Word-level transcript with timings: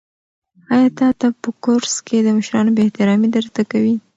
آیا 0.75 0.89
تا 0.99 1.07
ته 1.19 1.27
په 1.41 1.49
کورس 1.63 1.93
کې 2.07 2.17
د 2.23 2.27
مشرانو 2.37 2.75
بې 2.75 2.81
احترامي 2.87 3.27
در 3.31 3.43
زده 3.51 3.63
کوي؟ 3.71 3.95